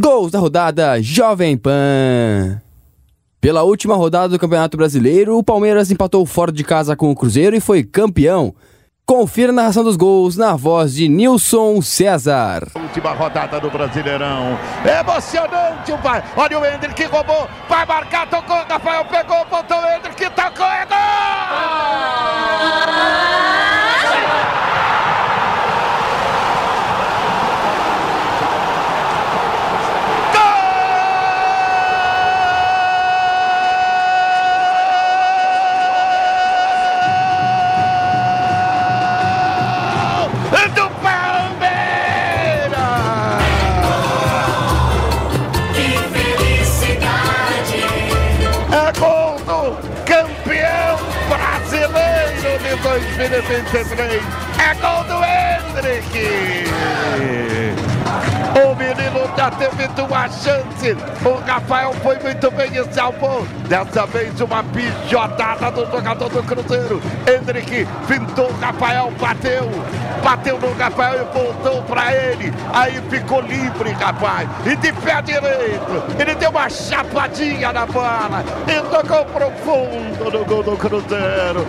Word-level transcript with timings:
Gols 0.00 0.32
da 0.32 0.38
rodada 0.38 1.02
Jovem 1.02 1.58
Pan. 1.58 2.58
Pela 3.38 3.64
última 3.64 3.94
rodada 3.94 4.30
do 4.30 4.38
Campeonato 4.38 4.78
Brasileiro, 4.78 5.36
o 5.36 5.44
Palmeiras 5.44 5.90
empatou 5.90 6.24
fora 6.24 6.50
de 6.50 6.64
casa 6.64 6.96
com 6.96 7.10
o 7.10 7.14
Cruzeiro 7.14 7.54
e 7.54 7.60
foi 7.60 7.84
campeão. 7.84 8.54
Confira 9.04 9.52
a 9.52 9.54
narração 9.54 9.84
dos 9.84 9.96
gols 9.96 10.38
na 10.38 10.56
voz 10.56 10.94
de 10.94 11.06
Nilson 11.06 11.82
César. 11.82 12.66
Última 12.74 13.12
rodada 13.12 13.60
do 13.60 13.70
Brasileirão. 13.70 14.58
Emocionante 15.00 15.92
o 15.92 15.98
pai. 15.98 16.24
Olha 16.34 16.58
o 16.58 16.64
Hendrick 16.64 17.04
roubou. 17.04 17.46
Vai 17.68 17.84
marcar, 17.84 18.26
tocou. 18.30 18.56
Rafael 18.56 19.04
pegou, 19.04 19.44
botou 19.50 19.76
o 19.76 19.86
Hendrick, 19.86 20.30
tocou. 20.30 20.64
É 20.64 20.86
gol! 23.26 23.29
2023. 53.28 54.22
É 54.58 54.74
gol 54.74 55.04
do 55.04 55.22
Hendrick! 55.22 56.70
O 58.52 58.74
menino 58.74 59.30
já 59.36 59.50
teve 59.50 59.86
duas 59.88 60.42
chances. 60.42 60.96
O 61.24 61.34
Rafael 61.46 61.92
foi 62.02 62.18
muito 62.18 62.50
bem 62.50 62.70
e 62.74 62.92
salvou. 62.92 63.46
Dessa 63.68 64.06
vez 64.06 64.40
uma 64.40 64.64
pichotada 64.64 65.70
do 65.70 65.88
jogador 65.90 66.28
do 66.28 66.42
Cruzeiro. 66.42 67.00
Hendrick 67.26 67.86
pintou, 68.08 68.50
Rafael 68.60 69.12
bateu. 69.20 69.70
Bateu 70.24 70.58
no 70.58 70.72
Rafael 70.76 71.22
e 71.22 71.38
voltou 71.38 71.82
para 71.84 72.12
ele. 72.14 72.52
Aí 72.72 73.00
ficou 73.08 73.40
livre, 73.40 73.90
rapaz. 73.92 74.48
E 74.66 74.74
de 74.76 74.92
pé 74.94 75.22
direito. 75.22 76.04
Ele 76.18 76.34
deu 76.34 76.50
uma 76.50 76.68
chapadinha 76.68 77.72
na 77.72 77.86
bola. 77.86 78.44
E 78.66 78.80
tocou 78.90 79.24
profundo 79.26 80.30
no 80.30 80.44
gol 80.44 80.62
do 80.62 80.76
Cruzeiro. 80.76 81.66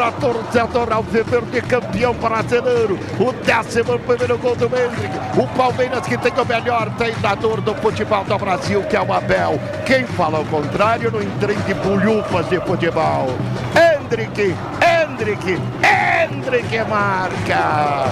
Vibra, 0.00 0.12
torcedor 0.12 0.92
Alviverde, 0.92 1.60
campeão 1.62 2.14
brasileiro. 2.14 2.98
O 3.18 3.32
décimo 3.44 3.98
primeiro 3.98 4.38
gol 4.38 4.56
do 4.56 4.64
Hendrick. 4.64 5.14
O 5.38 5.46
Palmeiras 5.48 6.06
que 6.06 6.16
tem 6.16 6.32
o 6.32 6.44
melhor 6.46 6.90
treinador 6.96 7.60
do 7.60 7.74
futebol 7.74 8.24
do 8.24 8.38
Brasil, 8.38 8.82
que 8.84 8.96
é 8.96 9.02
o 9.02 9.12
Abel. 9.12 9.60
Quem 9.84 10.06
fala 10.06 10.40
o 10.40 10.46
contrário 10.46 11.10
não 11.10 11.20
entende 11.20 11.74
bulhufas 11.74 12.48
de 12.48 12.58
futebol. 12.60 13.28
Hendrick, 13.76 14.56
Hendrick, 14.80 15.60
Hendrick 15.84 16.78
marca. 16.88 18.06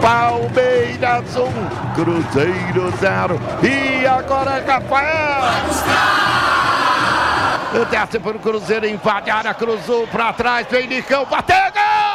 Palmeiras 0.00 1.36
1, 1.36 1.42
um, 1.42 1.94
Cruzeiro 1.94 2.92
0. 3.00 3.40
E 3.64 4.06
agora 4.06 4.62
Rafael. 4.64 6.45
Desce 7.84 8.18
para 8.18 8.36
o 8.36 8.40
Cruzeiro, 8.40 8.86
invade 8.86 9.30
a 9.30 9.36
área, 9.36 9.54
cruzou 9.54 10.06
para 10.08 10.32
trás, 10.32 10.66
vem 10.70 10.86
Nicão, 10.86 11.24
bateu, 11.26 11.56
gol! 11.56 12.06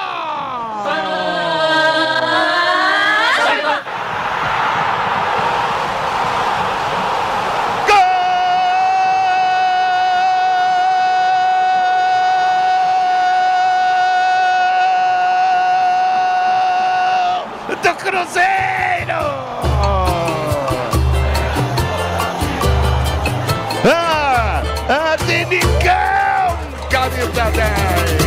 Cruzeiro! 18.11 19.40
Camisa 27.41 27.51
10. 27.51 28.21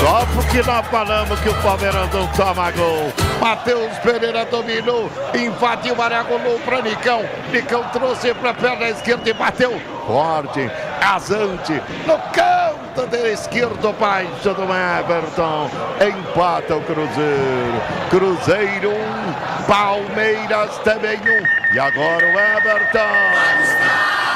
Só 0.00 0.26
porque 0.34 0.62
nós 0.62 0.86
falamos 0.86 1.38
que 1.40 1.48
o 1.50 1.54
Palmeiras 1.62 2.12
não 2.12 2.26
toma 2.28 2.70
gol. 2.70 3.12
Matheus 3.38 3.96
Pereira 3.98 4.44
dominou, 4.46 5.10
invadiu 5.34 6.00
a 6.00 6.04
área, 6.06 6.22
golou 6.22 6.58
para 6.60 6.80
Nicão. 6.80 7.22
Nicão 7.52 7.84
trouxe 7.92 8.34
para 8.34 8.50
a 8.50 8.54
perna 8.54 8.88
esquerda 8.88 9.28
e 9.28 9.32
bateu 9.34 9.80
forte, 10.06 10.70
rasante, 11.00 11.74
no 12.06 12.18
canto 12.32 13.06
da 13.08 13.28
esquerda, 13.28 13.92
baixo 13.92 14.54
do 14.54 14.62
Everton. 14.62 15.70
Empata 16.00 16.76
o 16.76 16.82
Cruzeiro. 16.82 17.82
Cruzeiro 18.08 18.90
1, 18.90 18.94
um, 18.94 19.64
Palmeiras 19.66 20.78
também 20.78 21.18
1. 21.18 21.20
Um. 21.20 21.74
E 21.74 21.78
agora 21.78 22.26
o 22.26 22.38
Everton. 22.38 24.29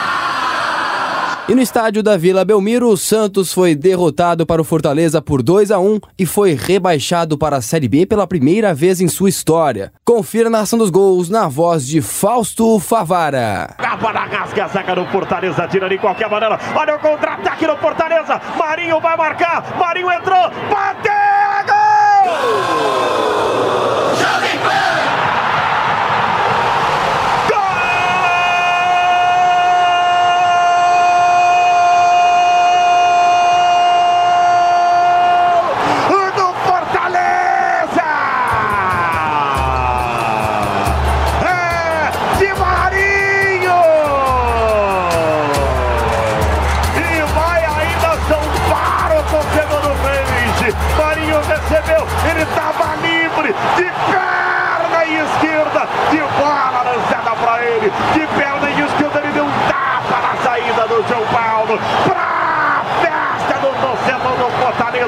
E 1.47 1.55
no 1.55 1.60
estádio 1.60 2.03
da 2.03 2.16
Vila 2.16 2.43
Belmiro, 2.43 2.88
o 2.88 2.97
Santos 2.97 3.53
foi 3.53 3.75
derrotado 3.75 4.47
para 4.47 4.62
o 4.62 4.65
Fortaleza 4.65 5.21
por 5.21 5.43
2 5.43 5.71
a 5.71 5.78
1 5.78 6.00
e 6.19 6.25
foi 6.25 6.55
rebaixado 6.55 7.37
para 7.37 7.59
a 7.59 7.60
Série 7.60 7.87
B 7.87 8.06
pela 8.06 8.27
primeira 8.27 8.72
vez 8.72 8.99
em 8.99 9.09
sua 9.09 9.28
história. 9.28 9.93
Confira 10.06 10.47
a 10.49 10.50
narração 10.50 10.78
dos 10.78 10.88
gols 10.88 11.28
na 11.28 11.47
voz 11.47 11.87
de 11.87 12.00
Fausto 12.00 12.81
Favara. 12.81 13.75
Tava 13.77 14.10
na 14.15 14.25
rasga, 14.25 14.69
zaga 14.69 14.94
do 14.94 15.05
Fortaleza, 15.09 15.69
tira 15.69 15.87
de 15.87 15.99
qualquer 15.99 16.31
maneira. 16.31 16.59
Olha 16.75 16.97
o 16.97 16.99
contra-ataque 16.99 17.66
do 17.66 17.76
Fortaleza. 17.76 18.41
Marinho 18.56 18.99
vai 18.99 19.15
marcar. 19.15 19.76
Marinho 19.78 20.11
entrou. 20.12 20.50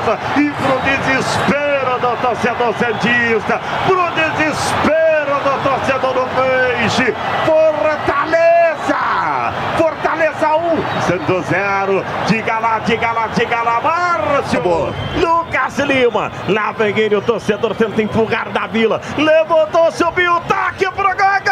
Fortaleza 0.07 0.19
e 0.37 0.51
pro 0.51 0.79
desespero 0.85 1.99
do 1.99 2.17
torcedor 2.19 2.73
Santista, 2.75 3.61
pro 3.87 4.09
desespero 4.11 5.41
do 5.43 5.59
torcedor 5.63 6.13
do 6.15 6.27
Peixe, 6.37 7.13
Fortaleza, 7.45 8.97
Fortaleza 9.77 10.57
1, 10.57 11.03
Santos 11.03 11.47
0, 11.47 12.05
diga 12.29 12.61
lá, 12.61 12.79
diga 12.79 13.11
lá, 13.13 13.27
diga 13.29 13.63
lá, 13.63 13.81
Márcio, 13.81 14.95
Lucas 15.17 15.79
Lima, 15.79 16.31
lá 16.49 16.75
ele, 16.79 17.17
o 17.17 17.23
torcedor 17.23 17.75
tenta 17.75 18.01
empurrar 18.01 18.49
da 18.51 18.69
Vila, 18.69 19.01
levantou, 19.19 19.91
subiu 19.91 20.35
o 20.35 20.41
taque 20.43 20.89
pro 20.93 21.17
Jovem 21.17 21.43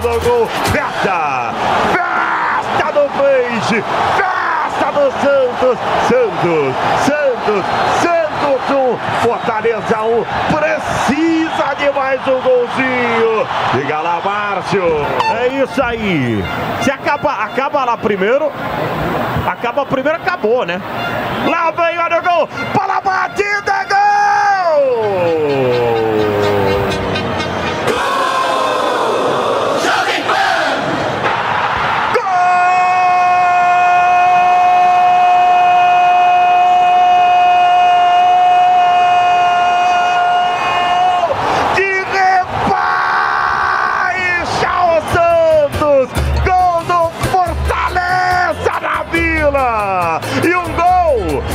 do 0.00 0.20
gol. 0.20 0.46
Festa! 0.72 1.52
Festa 1.92 2.92
do 2.92 3.08
Peixe! 3.18 3.84
Festa 4.16 4.92
do 4.92 5.10
Santos! 5.20 5.78
Santos! 6.08 6.74
Santos! 7.04 7.64
Santos 8.00 8.70
1, 8.70 8.74
um, 8.74 8.98
Fortaleza 9.22 10.02
1, 10.02 10.18
um, 10.18 10.24
pressão! 10.54 10.98
mais 11.94 12.20
um 12.26 12.40
golzinho. 12.40 13.46
Diga 13.74 14.00
lá, 14.00 14.20
Márcio. 14.24 14.82
É 15.36 15.48
isso 15.62 15.82
aí. 15.82 16.44
Se 16.82 16.90
acaba, 16.90 17.32
acaba 17.32 17.84
lá 17.84 17.96
primeiro. 17.96 18.50
Acaba 19.46 19.84
primeiro, 19.84 20.18
acabou, 20.18 20.64
né? 20.64 20.80
Lá 21.46 21.70
vem, 21.70 21.98
olha 21.98 22.18
o 22.18 22.22
gol. 22.22 22.48
Para 22.74 22.96
a 22.96 23.00
batida, 23.00 23.84
gol! 23.84 25.18
Gol! 27.86 28.28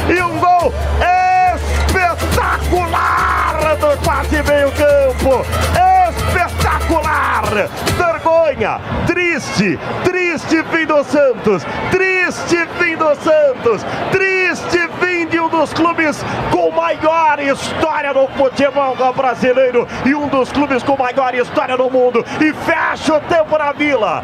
E 0.10 0.22
um 0.22 0.38
gol 0.40 0.74
espetacular 1.88 3.76
do 3.78 3.98
quase 4.04 4.42
meio 4.44 4.72
campo! 4.72 5.46
Espetacular! 6.10 7.44
Vergonha! 7.98 8.80
Triste! 9.06 9.80
Triste 10.04 10.64
fim 10.64 10.86
do 10.86 11.04
Santos! 11.04 11.66
Triste 11.92 12.68
fim 12.80 12.96
do 12.96 13.16
Santos! 13.16 13.84
Triste 14.12 14.90
fim 15.00 15.26
de 15.28 15.40
um 15.40 15.50
dos 15.50 15.74
clubes 15.74 16.24
com 16.52 16.72
maior 16.72 17.40
história 17.40 18.14
no 18.14 18.28
futebol 18.30 18.96
brasileiro 19.14 19.88
e 20.06 20.14
um 20.14 20.28
dos 20.28 20.52
clubes 20.52 20.84
com 20.84 20.98
maior 20.98 21.34
história 21.34 21.78
no 21.78 21.90
mundo. 21.90 22.26
E 22.40 22.54
fecha 22.54 23.16
o 23.16 23.22
tempo 23.22 23.58
na 23.58 23.72
Vila 23.72 24.24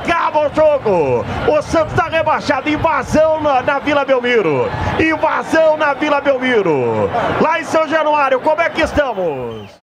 acaba 0.00 0.46
o 0.46 0.54
jogo. 0.54 1.24
O 1.48 1.62
Santos 1.62 1.92
está 1.92 2.08
rebaixado. 2.08 2.68
Invasão 2.68 3.40
na, 3.40 3.62
na, 3.62 3.78
Vila 3.78 4.04
Belmiro. 4.04 4.68
Invasão 4.98 5.76
na 5.76 5.94
Vila 5.94 6.20
Belmiro. 6.20 7.10
Lá 7.40 7.60
em 7.60 7.64
São 7.64 7.86
Januário, 7.86 8.40
como 8.40 8.60
é 8.60 8.70
que 8.70 8.82
estamos? 8.82 9.70